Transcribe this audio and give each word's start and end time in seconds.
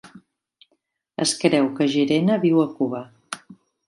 Es 1.25 1.33
creu 1.43 1.69
que 1.79 1.87
Gerena 1.97 2.39
viu 2.47 2.63
a 2.65 2.65
Cuba. 2.79 3.03